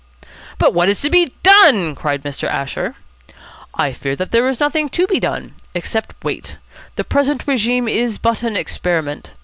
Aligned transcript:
"But 0.57 0.73
what 0.73 0.89
is 0.89 1.01
to 1.01 1.11
be 1.11 1.31
done?" 1.43 1.93
cried 1.93 2.23
Mr. 2.23 2.47
Asher. 2.47 2.95
"I 3.75 3.93
fear 3.93 4.15
that 4.15 4.31
there 4.31 4.47
is 4.49 4.59
nothing 4.59 4.89
to 4.89 5.05
be 5.05 5.19
done, 5.19 5.53
except 5.75 6.15
wait. 6.23 6.57
The 6.95 7.03
present 7.03 7.45
régime 7.45 7.87
is 7.87 8.17
but 8.17 8.41
an 8.41 8.57
experiment. 8.57 9.33